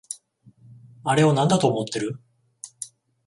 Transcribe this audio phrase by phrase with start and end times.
[1.03, 2.19] あれをなんだと思ってる？